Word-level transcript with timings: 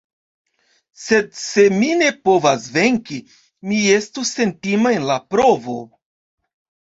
Sed 1.01 1.27
se 1.39 1.65
mi 1.73 1.89
ne 1.99 2.07
povas 2.29 2.65
venki, 2.77 3.19
mi 3.71 3.83
estu 3.99 4.25
sentima 4.31 4.95
en 4.97 5.07
la 5.11 5.19
provo. 5.37 5.77